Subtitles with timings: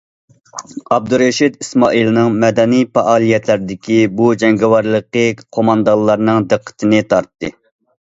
[0.95, 5.29] ئابدۇرېشىت ئىسمائىلنىڭ مەدەنىي پائالىيەتلەردىكى بۇ جەڭگىۋارلىقى
[5.61, 7.59] قوماندانلارنىڭ دىققىتىنى تارتتى.